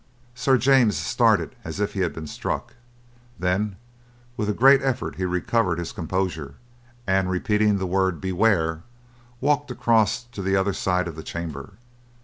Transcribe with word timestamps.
Sir 0.33 0.57
James 0.57 0.97
started 0.97 1.55
as 1.63 1.79
if 1.79 1.93
he 1.93 1.99
had 1.99 2.11
been 2.11 2.25
struck. 2.25 2.73
Then, 3.37 3.75
with 4.35 4.49
a 4.49 4.51
great 4.51 4.81
effort 4.81 5.17
he 5.17 5.25
recovered 5.25 5.77
his 5.77 5.91
composure, 5.91 6.55
and, 7.05 7.29
repeating 7.29 7.77
the 7.77 7.85
word 7.85 8.19
"Beware!" 8.19 8.81
walked 9.41 9.69
across 9.69 10.23
to 10.23 10.41
the 10.41 10.55
other 10.55 10.73
side 10.73 11.07
of 11.07 11.15
the 11.15 11.21
chamber. 11.21 11.73